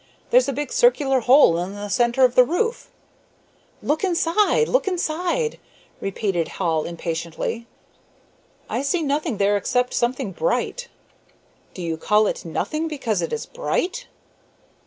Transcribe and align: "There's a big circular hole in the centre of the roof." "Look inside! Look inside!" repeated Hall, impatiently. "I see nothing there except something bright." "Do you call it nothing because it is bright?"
"There's 0.31 0.49
a 0.49 0.53
big 0.53 0.71
circular 0.73 1.19
hole 1.19 1.59
in 1.59 1.75
the 1.75 1.87
centre 1.87 2.25
of 2.25 2.33
the 2.33 2.43
roof." 2.43 2.89
"Look 3.83 4.03
inside! 4.03 4.67
Look 4.67 4.87
inside!" 4.87 5.59
repeated 5.99 6.47
Hall, 6.57 6.85
impatiently. 6.85 7.67
"I 8.67 8.81
see 8.81 9.03
nothing 9.03 9.37
there 9.37 9.55
except 9.55 9.93
something 9.93 10.31
bright." 10.31 10.87
"Do 11.75 11.83
you 11.83 11.97
call 11.97 12.25
it 12.25 12.43
nothing 12.43 12.87
because 12.87 13.21
it 13.21 13.31
is 13.31 13.45
bright?" 13.45 14.07